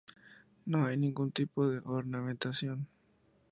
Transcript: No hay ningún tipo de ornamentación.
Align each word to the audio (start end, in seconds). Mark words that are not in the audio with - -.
No 0.65 0.87
hay 0.87 0.97
ningún 0.97 1.31
tipo 1.31 1.67
de 1.69 1.79
ornamentación. 1.85 2.87